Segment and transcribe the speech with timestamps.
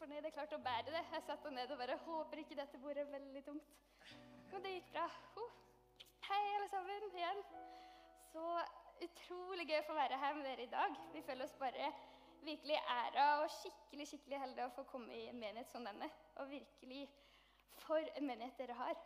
[0.00, 1.00] fornøyd jeg klarte å bære det.
[1.12, 3.72] Jeg satt ned og bare håper ikke dette bordet er veldig tungt.
[4.50, 5.06] Men det gikk bra.
[5.36, 5.50] Oh.
[6.24, 7.42] Hei, alle sammen, igjen.
[8.30, 8.44] Så
[9.04, 10.96] utrolig gøy å få være her med dere i dag.
[11.12, 11.90] Vi føler oss bare
[12.46, 16.08] virkelig æra og skikkelig skikkelig heldige å få komme i en menighet som denne.
[16.40, 17.02] Og virkelig
[17.82, 18.96] for en menighet dere har.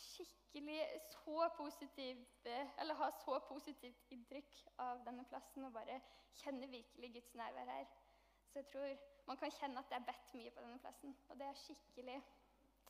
[0.00, 0.78] Skikkelig
[1.10, 2.48] så positivt
[2.80, 6.00] Eller ha så positivt inntrykk av denne plassen og bare
[6.40, 7.92] kjenne virkelig Guds nærvær her.
[8.52, 8.94] Så jeg tror
[9.26, 11.16] man kan kjenne at det er bedt mye på denne plassen.
[11.30, 12.22] Og det er skikkelig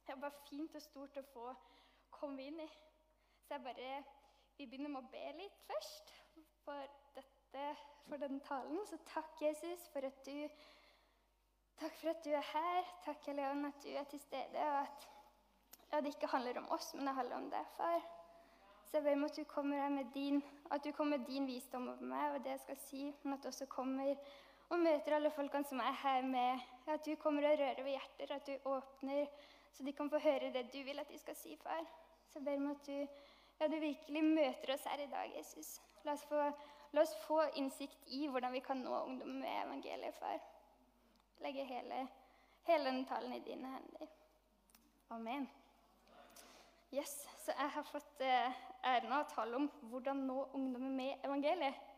[0.06, 1.52] det er bare fint og stort å få
[2.10, 2.68] komme inn i.
[3.46, 4.02] Så jeg bare
[4.58, 6.10] Vi begynner med å be litt først
[6.62, 7.62] for dette,
[8.04, 8.82] for denne talen.
[8.86, 10.48] Så takk, Jesus, for at du
[11.80, 12.90] Takk for at du er her.
[13.04, 15.08] Takk, Leon, at du er til stede, og at
[15.92, 18.04] ja, det ikke handler om oss, men det handler om deg, far.
[18.84, 21.46] Så jeg ber om at du kommer her med din, at du kommer med din
[21.46, 24.14] visdom over meg og det jeg skal si, men at du også kommer
[24.72, 28.34] og møter alle folkene som er her med At du kommer og rører ved hjerter,
[28.34, 29.26] at du åpner,
[29.72, 31.84] så de kan få høre det du vil at de skal si, far.
[32.28, 33.06] Så jeg ber om at du,
[33.60, 35.80] ja, du virkelig møter oss her i dag, Jesus.
[36.04, 36.40] La oss, få,
[36.92, 40.40] la oss få innsikt i hvordan vi kan nå ungdom med evangeliet, far.
[41.44, 42.08] Legge hele,
[42.66, 44.10] hele den talen i dine hender.
[45.10, 45.48] Amen.
[46.92, 51.24] Yes, Så jeg har fått eh, æren av å tale om hvordan nå ungdommer med
[51.24, 51.91] evangeliet.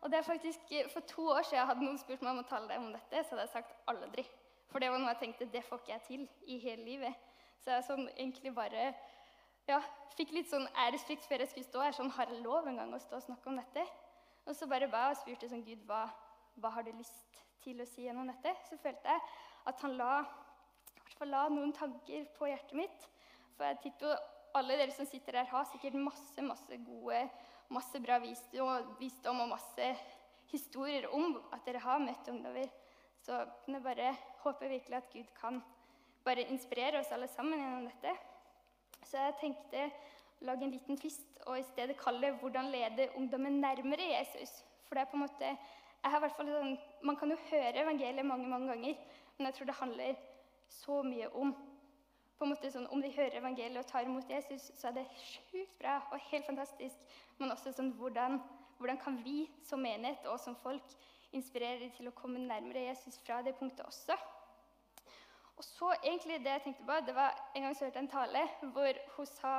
[0.00, 2.48] Og det er faktisk, eh, For to år siden hadde noen spurt meg om å
[2.48, 4.24] tale om dette, så hadde jeg sagt aldri.
[4.70, 7.14] For det var noe jeg tenkte det får ikke jeg til i hele livet.
[7.58, 8.94] Så jeg sånn, egentlig bare
[9.68, 9.80] ja,
[10.16, 11.96] fikk litt sånn æresfrykt før jeg skulle stå her.
[11.96, 13.84] Sånn, har jeg lov en gang å stå og snakke om dette?
[14.46, 16.06] Og så bare ba og spurte sånn, Gud, hva,
[16.60, 18.54] hva har du lyst til å si gjennom dette?
[18.68, 19.20] Så følte jeg
[19.68, 20.22] at han la,
[21.26, 23.08] la noen tanker på hjertet mitt.
[23.56, 24.16] For jeg tipper
[24.56, 27.26] alle dere som sitter her, har sikkert masse, masse gode
[27.72, 29.88] masse bra visdom og masse
[30.52, 32.70] historier om at dere har møtt ungdommer.
[33.24, 35.60] Så jeg bare håper virkelig at Gud kan
[36.24, 38.14] bare inspirere oss alle sammen gjennom dette.
[39.04, 43.10] Så jeg tenkte å lage en liten twist og i stedet kalle det 'Hvordan lede
[43.16, 44.62] ungdommen nærmere Jesus'.
[44.84, 45.58] For det er på en måte,
[46.04, 48.96] jeg har sånn, Man kan jo høre evangeliet mange mange ganger,
[49.38, 50.16] men jeg tror det handler
[50.68, 51.56] så mye om
[52.38, 55.06] på en måte sånn, Om de hører evangeliet og tar imot Jesus, så er det
[55.18, 56.96] sjukt bra og helt fantastisk.
[57.38, 58.38] Men også sånn, hvordan,
[58.78, 60.96] hvordan kan vi som menighet og som folk
[61.32, 64.16] inspirere dem til å komme nærmere Jesus fra det punktet også?
[65.58, 68.14] Og så egentlig det jeg tenkte på, det var En gang så hørte jeg en
[68.14, 69.54] tale hvor hun sa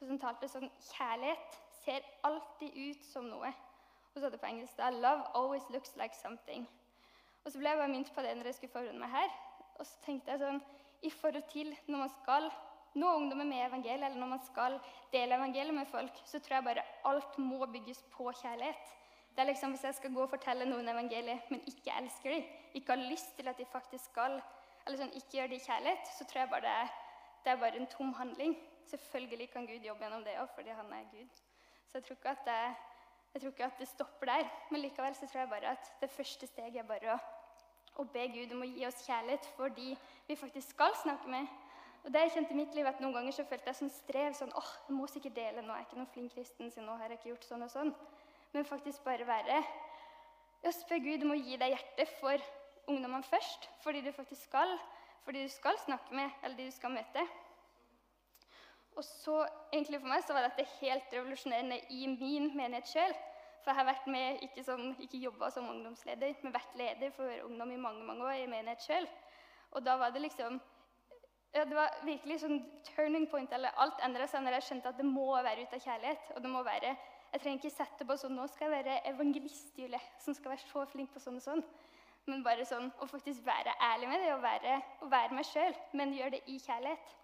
[0.00, 3.50] hun talte sånn Kjærlighet ser alltid ut som noe.
[4.14, 4.90] Hun sa det på engelsk da.
[4.94, 6.66] Love always looks like something.
[7.44, 9.34] Og så ble jeg bare minnet på det når jeg skulle forberede meg her.
[9.78, 10.62] Og så tenkte jeg sånn
[11.02, 12.50] i forhold til når man skal
[12.98, 14.78] nå ungdommer med evangeliet, eller når man skal
[15.12, 18.94] dele evangeliet med folk, så tror jeg bare alt må bygges på kjærlighet.
[19.34, 22.44] Det er liksom Hvis jeg skal gå og fortelle noen evangeliet, men ikke elsker dem,
[22.74, 24.40] ikke har lyst til at de faktisk skal,
[24.86, 26.90] eller sånn, ikke gjør det i kjærlighet, så tror jeg bare det er,
[27.44, 28.56] det er bare en tom handling.
[28.90, 31.42] Selvfølgelig kan Gud jobbe gjennom det òg, fordi han er Gud.
[31.88, 32.60] Så jeg tror, ikke at det,
[33.34, 34.50] jeg tror ikke at det stopper der.
[34.70, 37.18] Men likevel så tror jeg bare at det første steget er bare å
[37.98, 39.94] og be Gud om å gi oss kjærlighet for de
[40.28, 41.48] vi faktisk skal snakke med.
[42.04, 44.36] Og det jeg kjente i mitt liv at Noen ganger så følte jeg sånn strev.
[44.38, 47.10] sånn, åh, jeg må sikkert dele, nå er ikke noen flink kristen, så nå har
[47.10, 47.90] jeg ikke gjort sånn og sånn.
[48.54, 49.58] Men faktisk bare være
[50.62, 52.46] ja, Spør Gud om å gi deg hjertet for
[52.88, 53.68] ungdommene først.
[53.82, 54.78] Fordi du faktisk skal,
[55.26, 57.26] fordi du skal snakke med, eller de du skal møte.
[58.98, 59.42] Og så,
[59.72, 63.18] egentlig for meg så var dette helt revolusjonerende i min menighet sjøl.
[63.62, 67.32] For jeg har vært med, ikke, som, ikke jobba som ungdomsleder, men vært leder for
[67.44, 69.08] ungdom i mange mange år i menighet sjøl.
[69.76, 70.60] Og da var det liksom
[71.54, 72.58] ja, Det var virkelig sånn
[72.94, 73.52] turning point.
[73.52, 76.32] eller Alt endra seg når jeg skjønte at det må være ut av kjærlighet.
[76.36, 76.96] og det må være,
[77.32, 80.66] Jeg trenger ikke sette på sånn Nå skal jeg være evangelist, Julie, som skal være
[80.68, 81.64] så flink på sånn og sånn.
[82.28, 85.74] Men bare sånn å faktisk være ærlig med det og være, og være meg sjøl,
[85.96, 87.16] men gjøre det i kjærlighet.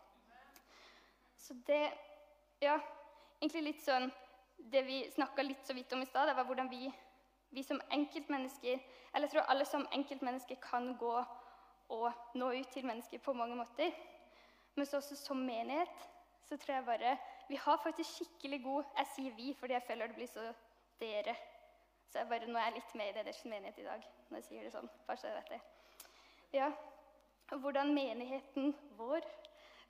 [1.37, 1.93] Så det
[2.63, 2.79] Ja,
[3.43, 4.07] egentlig litt sånn
[4.57, 6.89] det vi snakka litt så vidt om i stad, var hvordan vi,
[7.51, 8.81] vi, som enkeltmennesker
[9.15, 11.15] Eller jeg tror alle som enkeltmennesker kan gå
[11.95, 13.93] og nå ut til mennesker på mange måter.
[14.75, 16.09] Men så også som menighet
[16.49, 17.17] så tror jeg bare
[17.49, 20.53] Vi har faktisk skikkelig god Jeg sier vi fordi jeg føler det blir så
[21.01, 21.37] dere.
[22.09, 24.45] Så jeg bare, nå er jeg litt med i deres menighet i dag når jeg
[24.49, 24.91] sier det sånn.
[25.07, 25.61] bare så jeg vet det.
[26.55, 26.73] Ja,
[27.51, 29.27] Hvordan menigheten vår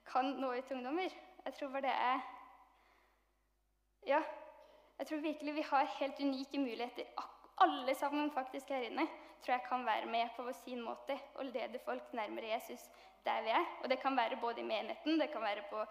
[0.05, 1.13] kan nå ut til ungdommer.
[1.45, 2.21] Jeg tror bare det er
[4.07, 4.23] Ja,
[4.99, 7.05] jeg tror virkelig vi har helt unike muligheter.
[7.61, 9.07] Alle sammen faktisk her inne
[9.43, 12.89] tror jeg kan være med på sin måte og lede folk nærmere Jesus
[13.25, 13.65] der vi er.
[13.83, 15.85] Og det kan være både i menigheten, det kan være på,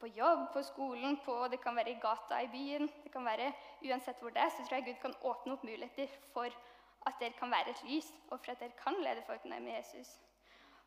[0.00, 2.90] på jobb, på skolen, på, det kan være i gata i byen.
[3.04, 3.52] det kan være
[3.84, 6.48] Uansett hvor det er, så tror jeg Gud kan åpne opp muligheter for
[7.06, 10.08] at dere kan være et lys, og for at dere kan lede folk nærmere Jesus.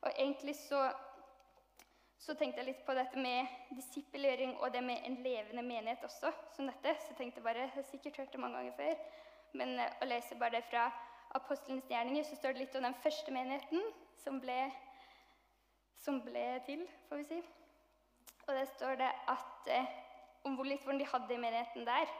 [0.02, 0.92] Og egentlig så,
[2.22, 6.30] så tenkte jeg litt på dette med disippelgjøring og det med en levende menighet også,
[6.54, 6.94] som dette.
[7.08, 9.00] Så tenkte jeg bare, jeg har sikkert hørt det mange ganger før,
[9.58, 10.86] men eh, å lese bare det fra
[11.40, 13.88] apostelens gjerninger, så står det litt om den første menigheten
[14.22, 14.60] som ble,
[16.04, 17.42] som ble til, får vi si.
[18.46, 19.98] Og der står det at, eh,
[20.46, 22.14] om hvor litt hvordan de hadde i menigheten der.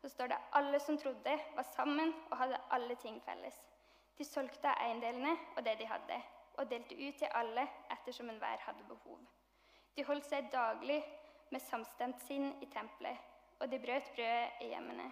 [0.00, 3.62] Så står det alle som trodde, var sammen og hadde alle ting felles.
[4.18, 6.22] De solgte eiendelene og det de hadde,
[6.58, 7.68] og delte ut til alle
[8.00, 9.22] ettersom enhver hadde behov.
[9.96, 11.00] De holdt seg daglig
[11.50, 13.16] med samstemt sinn i tempelet,
[13.60, 15.10] og de brøt brødet i hjemmene.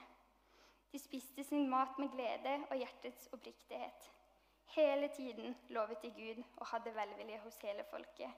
[0.92, 4.10] De spiste sin mat med glede og hjertets oppriktighet.
[4.74, 8.30] Hele tiden lovet de Gud og hadde velvilje hos hele folket.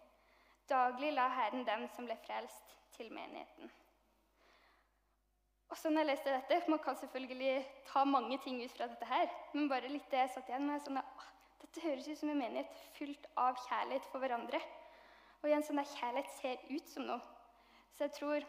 [0.70, 3.70] Daglig la Herren dem som ble frelst, til menigheten.
[5.70, 9.06] Og så når jeg leste dette, Man kan selvfølgelig ta mange ting ut fra dette,
[9.06, 11.26] her, men bare litt det jeg satt igjen med, sånn at,
[11.60, 14.60] dette høres ut som en menighet fylt av kjærlighet for hverandre.
[15.40, 17.20] Og igjen, sånn at kjærlighet ser ut som noe.
[17.96, 18.46] Så jeg tror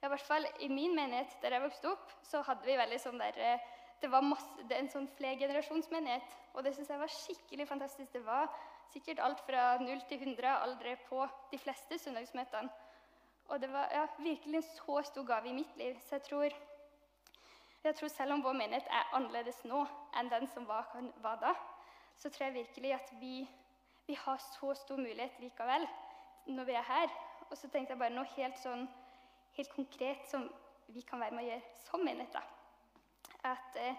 [0.00, 2.98] ja, i hvert fall I min menighet der jeg vokste opp, så hadde vi veldig
[3.02, 3.66] sånn der, eh,
[4.00, 6.36] det var masse, det en sånn flergenerasjonsmenighet.
[6.54, 8.12] Og det syns jeg var skikkelig fantastisk.
[8.14, 8.48] Det var
[8.94, 12.72] sikkert alt fra 0 til 100 aldre på de fleste søndagsmøtene.
[13.50, 15.98] Og det var ja, virkelig en så stor gave i mitt liv.
[16.06, 16.56] Så jeg tror,
[17.84, 19.82] jeg tror selv om vår menighet er annerledes nå
[20.16, 20.88] enn den som var,
[21.20, 21.54] var da,
[22.20, 23.48] så tror jeg virkelig at vi,
[24.06, 25.86] vi, har så stor mulighet likevel
[26.46, 27.12] når vi er her.
[27.50, 28.84] Og så tenkte jeg bare noe helt sånn
[29.56, 30.44] helt konkret som
[30.94, 32.36] vi kan være med å gjøre som menighet.
[33.46, 33.96] At eh,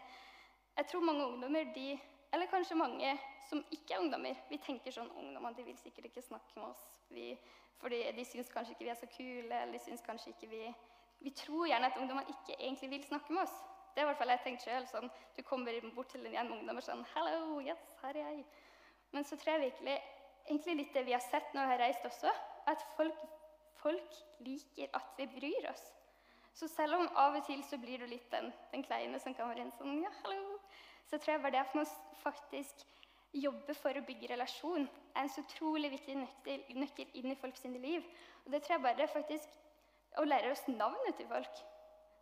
[0.77, 1.97] jeg tror mange ungdommer, de,
[2.31, 3.15] eller kanskje mange
[3.49, 6.85] som ikke er ungdommer Vi tenker sånn ungdommer de vil sikkert ikke snakke med oss.
[7.11, 7.33] Vi,
[7.81, 10.63] fordi de syns kanskje ikke vi er så kule, eller de syns kanskje ikke vi
[11.21, 13.57] Vi tror gjerne at ungdommene ikke egentlig vil snakke med oss.
[13.91, 16.51] Det er i hvert fall jeg tenkte selv, sånn, Du kommer bort til en gjeng
[16.51, 18.45] ungdommer sånn 'Hello, yes, her er jeg.'
[19.11, 20.01] Men så tror jeg virkelig
[20.47, 22.31] egentlig litt det vi har sett når vi har reist også,
[22.67, 23.17] at folk
[23.81, 25.83] folk liker at vi bryr oss.
[26.53, 29.63] Så selv om av og til så blir du litt den, den kleine som være
[29.63, 30.57] inn sånn ja, hallo,
[31.09, 31.87] så tror jeg bare det at man
[32.21, 32.83] faktisk
[33.31, 38.03] jobber for å bygge relasjon, er en så utrolig viktig nøkkel inn i folks liv.
[38.43, 41.61] Og det tror jeg bare faktisk å lære oss navnet til folk.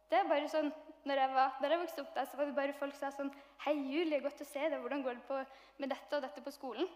[0.10, 0.72] Det er bare sånn,
[1.06, 3.18] når jeg, var, når jeg vokste opp, der, så var det bare folk som sa
[3.20, 3.30] sånn
[3.66, 4.80] Hei, Julie, godt å se deg.
[4.82, 5.38] Hvordan går det på,
[5.84, 6.90] med dette og dette på skolen?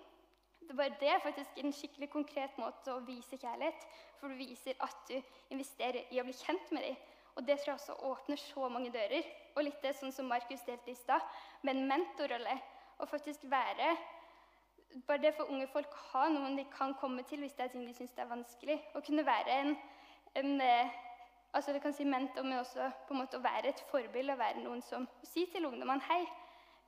[0.63, 3.85] Det, bare, det er faktisk en skikkelig konkret måte å vise kjærlighet.
[4.17, 5.17] For du viser at du
[5.53, 6.97] investerer i å bli kjent med dem.
[7.35, 9.29] Og det tror jeg også åpner så mange dører.
[9.53, 11.21] Og litt det sånn som Markus delte i stad,
[11.61, 12.57] med en mentorrolle.
[12.97, 13.93] Å faktisk være
[15.07, 17.71] Bare det for unge folk å ha noen de kan komme til hvis det er
[17.73, 18.75] ting de syns er vanskelig.
[18.93, 19.71] Å kunne være en,
[20.37, 20.99] en eh,
[21.53, 24.37] altså det kan si mentor, men også på en måte å være et forbilde.
[24.39, 26.23] Være noen som sier til ungdommene hei,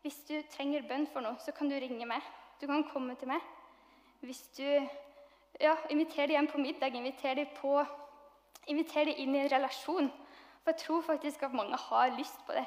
[0.05, 2.21] hvis du trenger bønn for noe, så kan du ringe meg.
[2.61, 3.43] Du kan komme til meg
[4.25, 4.65] hvis du
[5.61, 7.83] ja, inviterer dem hjem på middag, inviterer dem, på,
[8.71, 10.09] inviterer dem inn i en relasjon.
[10.63, 12.65] For jeg tror faktisk at mange har lyst på det.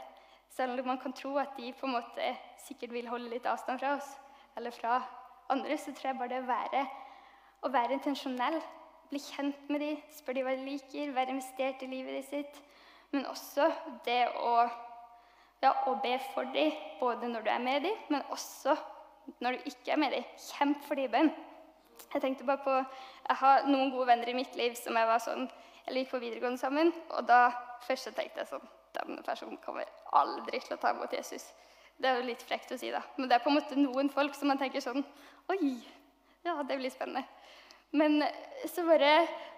[0.55, 2.29] Selv om man kan tro at de på en måte
[2.63, 4.13] sikkert vil holde litt avstand fra oss,
[4.57, 5.01] eller fra
[5.51, 6.85] andre, så tror jeg bare det å være,
[7.67, 8.61] å være intensjonell,
[9.11, 12.61] bli kjent med dem, spørre dem hva de liker, være investert i livet sitt,
[13.15, 13.71] men også
[14.05, 14.55] det å,
[15.63, 18.77] ja, å be for dem, både når du er med dem, men også
[19.41, 20.27] når du ikke er med dem.
[20.49, 21.31] Kjemp for dem i bønn.
[22.13, 22.75] Jeg tenkte bare på,
[23.29, 25.49] jeg har noen gode venner i mitt liv som jeg var sånn,
[25.87, 26.93] eller gikk på videregående sammen.
[27.17, 27.49] Og da
[27.85, 29.85] først så tenkte jeg sånn Denne personen kommer
[30.17, 31.45] aldri til å ta imot Jesus.
[32.01, 33.03] Det er jo litt frekt å si, da.
[33.19, 35.05] Men det er på en måte noen folk som man tenker sånn
[35.53, 35.75] Oi,
[36.47, 37.23] ja, det blir spennende.
[37.97, 38.23] Men
[38.69, 39.13] så bare,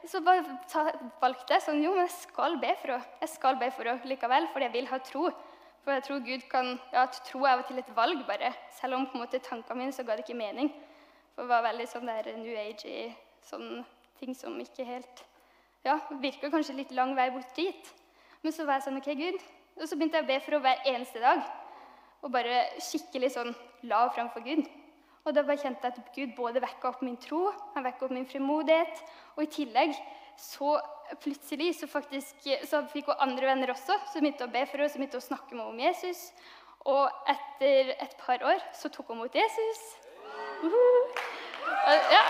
[0.07, 0.85] så bare ta,
[1.23, 3.15] valgte jeg sånn Jo, men jeg skal be for henne.
[3.23, 5.31] Jeg skal be for henne likevel, fordi jeg vil ha tro.
[5.81, 8.53] For jeg tror Gud kan, ja, tro er av og til et valg, bare.
[8.77, 10.71] Selv om på en måte tankene mine så ga det ikke mening.
[11.35, 13.09] For det var veldig sånn der New Age
[13.49, 13.81] sånn
[14.21, 15.27] ting som ikke helt
[15.81, 17.87] Ja, virka kanskje litt lang vei bort dit.
[18.45, 19.39] Men så var jeg sånn OK, Gud.
[19.81, 21.41] Og så begynte jeg å be for henne hver eneste dag.
[22.21, 23.55] Og bare skikkelig sånn
[23.89, 24.69] la framfor Gud.
[25.25, 28.15] Og da bare kjente jeg at Gud både vekka opp min tro, han vekka opp
[28.17, 29.03] min frimodighet,
[29.37, 29.93] og i tillegg
[30.41, 30.79] så
[31.21, 34.93] plutselig så, faktisk, så fikk hun andre venner også som begynte å be for henne,
[34.93, 36.31] som begynte å snakke med henne om Jesus.
[36.89, 39.83] Og etter et par år så tok hun mot Jesus.
[40.63, 41.01] Uh -huh.
[41.89, 42.25] Ja.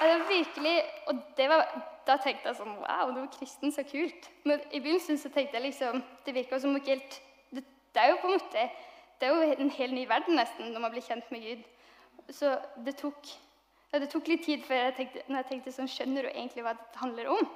[0.00, 4.30] Det virkelig, og det var, Da tenkte jeg sånn Wow, du er kristen, så kult.
[4.44, 8.08] Men i begynnelsen så tenkte jeg liksom Det virka som ikke helt det, det, er
[8.08, 8.70] jo på en måte
[9.20, 11.64] det er jo en helt ny verden nesten når man blir kjent med Gud.
[12.32, 12.54] Så
[12.86, 13.28] det tok,
[13.92, 16.64] ja, det tok litt tid før jeg tenkte, når jeg tenkte sånn Skjønner du egentlig
[16.64, 17.48] hva dette handler om?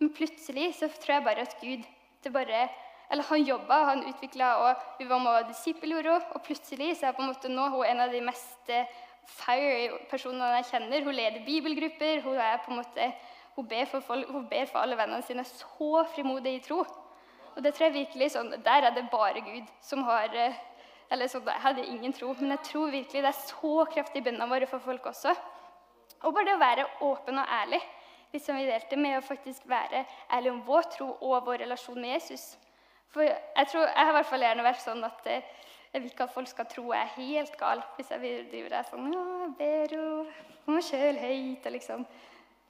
[0.00, 1.84] Men plutselig så tror jeg bare at Gud
[2.24, 2.68] det bare
[3.10, 6.34] Eller han jobba, han utvikla, og vi var med og disippelgjorde henne.
[6.34, 8.86] Og plutselig så er på en måte nå hun en av de mest eh,
[9.26, 11.02] fire personene jeg kjenner.
[11.02, 12.20] Hun leder bibelgrupper.
[12.22, 13.08] Hun, er på en måte,
[13.56, 16.84] hun, ber, for folk, hun ber for alle vennene sine så frimodig i tro.
[17.56, 20.62] Og det tror jeg virkelig sånn, Der er det bare Gud som har eh,
[21.10, 24.24] eller sånn, Jeg hadde ingen tro, men jeg tror virkelig det er så kraftig i
[24.28, 25.34] bønnene våre for folk også.
[26.22, 27.80] Og bare det å være åpen og ærlig,
[28.32, 32.14] liksom vi delte med å faktisk være ærlig om vår tro og vår relasjon med
[32.14, 32.52] Jesus.
[33.10, 35.46] For jeg, tror, jeg har i hvert fall gjerne vært sånn at eh,
[35.90, 37.82] jeg vil ikke at folk skal tro jeg er helt gal.
[37.96, 42.04] Hvis jeg driver der sånn ja, jeg ber og meg sjøl høyt og liksom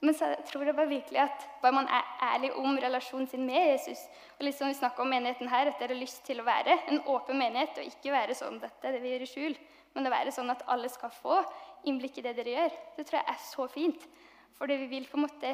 [0.01, 3.67] men så tror jeg bare virkelig at bare man er ærlig om relasjonen sin med
[3.73, 3.99] Jesus
[4.39, 7.03] og liksom Vi snakker om menigheten her, at dere har lyst til å være en
[7.05, 9.57] åpen menighet og ikke være sånn dette det vi gjør i skjul,
[9.93, 11.37] men å være sånn at alle skal få
[11.85, 12.79] innblikk i det dere gjør.
[12.97, 14.07] Det tror jeg er så fint.
[14.57, 15.53] Fordi vi vil på en måte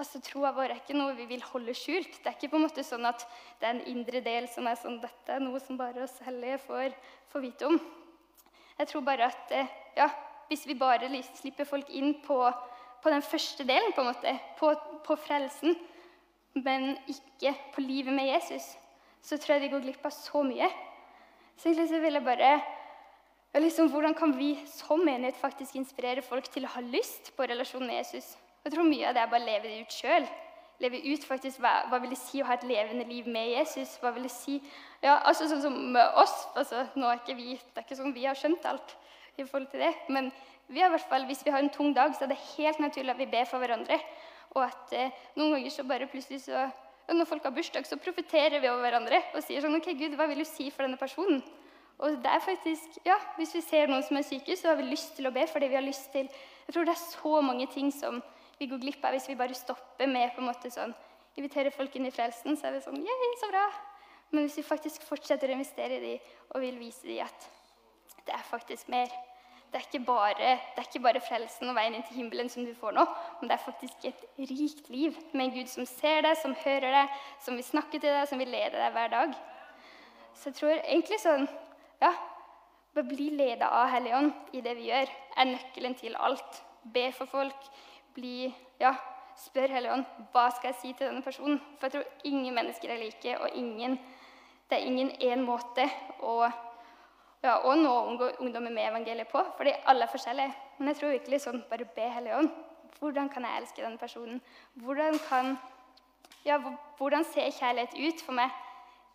[0.00, 2.22] altså Troa vår er ikke noe vi vil holde skjult.
[2.22, 3.26] Det er ikke på en måte sånn at
[3.60, 6.62] det er en indre del som er sånn dette er noe som bare oss hellige
[6.64, 6.96] får,
[7.32, 7.80] får vite om.
[8.80, 10.08] Jeg tror bare at eh, ja,
[10.48, 12.38] hvis vi bare slipper folk inn på
[13.02, 14.72] på den første delen, på en måte, på,
[15.06, 15.76] på frelsen,
[16.58, 18.74] men ikke på livet med Jesus,
[19.22, 20.68] så tror jeg de går glipp av så mye.
[21.56, 22.52] Så egentlig så vil jeg bare
[23.60, 27.90] liksom, Hvordan kan vi som menighet faktisk inspirere folk til å ha lyst på relasjonen
[27.90, 28.36] med Jesus?
[28.64, 30.28] Jeg tror mye av det er bare å leve det ut sjøl.
[30.80, 33.98] Leve ut faktisk hva, hva vil det si å ha et levende liv med Jesus?
[34.00, 34.56] Hva vil det si
[35.02, 36.36] ja, altså Sånn som oss.
[36.56, 38.96] altså nå er ikke vi, Det er ikke sånn vi har skjønt alt
[39.36, 39.92] i forhold til det.
[40.08, 40.32] men
[40.70, 43.10] vi har hvert fall, Hvis vi har en tung dag, så er det helt naturlig
[43.10, 43.98] at vi ber for hverandre.
[44.54, 46.68] Og at eh, noen ganger så bare plutselig så,
[47.08, 50.14] ja, Når folk har bursdag, så profeterer vi over hverandre og sier sånn OK, Gud,
[50.18, 51.42] hva vil du si for denne personen?
[52.00, 54.88] Og det er faktisk, ja, Hvis vi ser noen som er syke, så har vi
[54.88, 57.66] lyst til å be fordi vi har lyst til Jeg tror det er så mange
[57.74, 58.22] ting som
[58.60, 60.92] vi går glipp av hvis vi bare stopper med på en måte sånn
[61.38, 63.62] Inviterer folk inn i frelsen, så er det sånn Yeah, så bra.
[64.34, 67.46] Men hvis vi faktisk fortsetter å investere i dem og vil vise dem at
[68.26, 69.08] det er faktisk mer
[69.70, 70.34] det er, ikke bare,
[70.74, 73.04] det er ikke bare frelsen og veien inn til himmelen som du får nå,
[73.38, 76.96] men det er faktisk et rikt liv med en Gud som ser deg, som hører
[76.96, 77.12] deg,
[77.44, 79.36] som vil snakke til deg, som vil lede deg hver dag.
[80.34, 81.46] Så jeg tror egentlig sånn
[82.02, 82.10] Ja,
[82.96, 86.62] bare bli leda av Helligånd i det vi gjør, er nøkkelen til alt.
[86.82, 87.70] Be for folk.
[88.14, 88.94] Bli Ja,
[89.36, 91.60] spør Helligånd hva skal jeg si til denne personen.
[91.78, 93.98] For jeg tror ingen mennesker er like, og ingen,
[94.70, 95.86] det er ingen én måte
[96.22, 96.42] å
[97.40, 97.92] ja, og nå
[98.44, 100.56] ungdommer med evangeliet på, fordi alle er forskjellige.
[100.78, 102.50] Men jeg tror virkelig sånn bare be Helligånd.
[103.00, 104.42] Hvordan kan jeg elske denne personen?
[104.76, 105.54] Hvordan kan
[106.44, 106.58] ja,
[106.98, 108.52] hvordan ser kjærlighet ut for meg?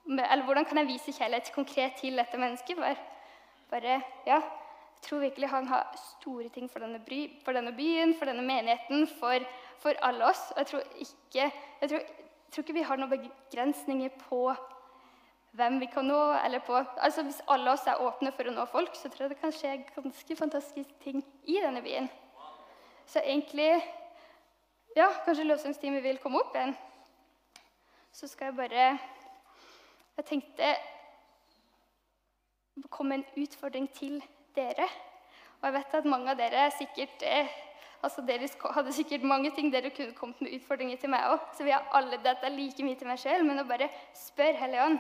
[0.10, 2.78] Eller hvordan kan jeg vise kjærlighet konkret til dette mennesket?
[2.78, 2.98] Bare,
[3.70, 4.42] bare ja,
[5.06, 9.08] tror virkelig han har store ting for denne, by, for denne byen, for denne menigheten,
[9.20, 9.46] for,
[9.82, 10.52] for, alle oss.
[10.56, 14.42] Og jeg tror ikke, jeg tror, jeg tror ikke vi har noen begrensninger på
[15.56, 16.22] hvem vi kan nå.
[16.46, 19.36] eller på, altså Hvis alle oss er åpne for å nå folk, så tror jeg
[19.36, 22.10] det kan skje ganske fantastiske ting i denne byen.
[23.08, 23.70] Så egentlig
[24.96, 26.76] Ja, kanskje lovsangsteamet vil komme opp igjen.
[28.16, 28.86] Så skal jeg bare
[30.16, 30.70] Jeg tenkte
[32.80, 34.22] å komme en utfordring til
[34.56, 34.88] dere.
[35.62, 37.52] Og jeg vet at mange av dere sikkert eh,
[38.06, 41.42] altså Dere hadde sikkert mange ting dere kunne kommet med utfordringer til meg òg.
[41.58, 43.46] Så vi har alle dette like mye til meg sjøl.
[43.48, 45.00] Men å bare spørre Hellige Ånd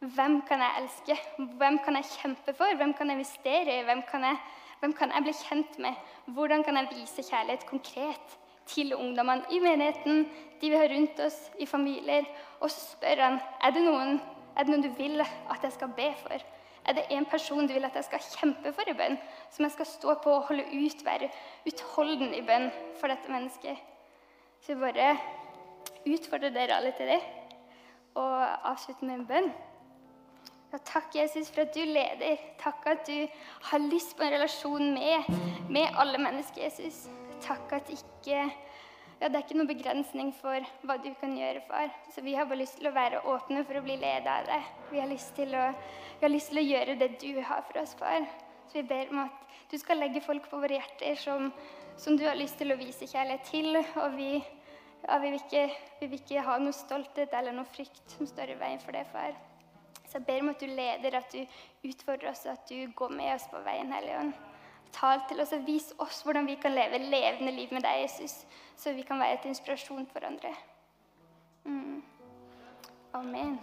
[0.00, 1.14] hvem kan jeg elske?
[1.56, 2.74] Hvem kan jeg kjempe for?
[2.76, 3.84] Hvem kan jeg investere i?
[3.84, 4.36] Hvem kan jeg,
[4.80, 5.94] hvem kan jeg bli kjent med?
[6.36, 8.34] Hvordan kan jeg vise kjærlighet konkret
[8.68, 10.26] til ungdommene i menigheten,
[10.60, 12.28] de vi har rundt oss, i familier?
[12.60, 14.20] Og så spør han er det noen,
[14.56, 16.44] er det noen du vil at jeg skal be for.
[16.86, 19.16] Er det en person du vil at jeg skal kjempe for i bønn?
[19.50, 21.30] Som jeg skal stå på og holde ut, være
[21.66, 22.68] utholden i bønn
[23.00, 23.80] for dette mennesket?
[24.62, 25.16] Så jeg bare
[26.06, 27.22] utfordrer dere alle til det
[28.16, 29.50] og avslutter med en bønn.
[30.72, 32.40] Ja, takk, Jesus, for at du leder.
[32.58, 33.26] Takk at du
[33.70, 35.28] har lyst på en relasjon med,
[35.70, 37.06] med alle mennesker, Jesus.
[37.44, 38.46] Takk at ikke
[39.16, 41.88] ja, det er ikke noen begrensning for hva du kan gjøre, far.
[42.12, 44.66] Så vi har bare lyst til å være åpne for å bli ledet av deg.
[44.90, 45.70] Vi har lyst til å,
[46.20, 48.26] har lyst til å gjøre det du har for oss, far.
[48.68, 51.48] Så vi ber om at du skal legge folk på våre hjerter som,
[51.96, 53.80] som du har lyst til å vise kjærlighet til.
[54.02, 55.64] Og vi, ja, vi, vil ikke,
[56.02, 59.06] vi vil ikke ha noe stolthet eller noe frykt som står i veien for det,
[59.14, 59.32] far.
[60.04, 63.32] Så jeg ber om at du leder, at du utfordrer oss, at du går med
[63.32, 64.45] oss på veien, Hellige Ånd.
[64.96, 68.46] Tal til oss og vis oss hvordan vi kan leve levende liv med deg, Jesus,
[68.76, 70.54] så vi kan være til inspirasjon for andre.
[71.64, 72.02] Mm.
[73.12, 73.58] Amen.